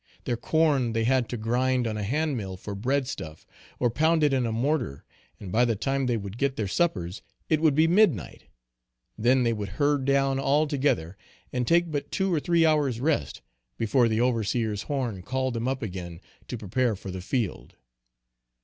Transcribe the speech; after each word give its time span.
Their 0.23 0.35
corn 0.35 0.93
they 0.93 1.03
had 1.03 1.29
to 1.29 1.37
grind 1.37 1.85
on 1.85 1.95
a 1.95 2.01
hand 2.01 2.35
mill 2.35 2.57
for 2.57 2.73
bread 2.73 3.07
stuff, 3.07 3.45
or 3.77 3.91
pound 3.91 4.23
it 4.23 4.33
in 4.33 4.47
a 4.47 4.51
mortar; 4.51 5.05
and 5.39 5.51
by 5.51 5.63
the 5.63 5.75
time 5.75 6.07
they 6.07 6.17
would 6.17 6.39
get 6.39 6.55
their 6.55 6.67
suppers 6.67 7.21
it 7.49 7.61
would 7.61 7.75
be 7.75 7.85
midnight; 7.87 8.45
then 9.15 9.43
they 9.43 9.53
would 9.53 9.69
herd 9.77 10.05
down 10.05 10.39
all 10.39 10.65
together 10.65 11.17
and 11.53 11.67
take 11.67 11.91
but 11.91 12.09
two 12.11 12.33
or 12.33 12.39
three 12.39 12.65
hours 12.65 12.99
rest, 12.99 13.43
before 13.77 14.07
the 14.09 14.19
overseer's 14.19 14.81
horn 14.81 15.21
called 15.21 15.53
them 15.53 15.67
up 15.67 15.83
again 15.83 16.19
to 16.47 16.57
prepare 16.57 16.95
for 16.95 17.11
the 17.11 17.21
field. 17.21 17.75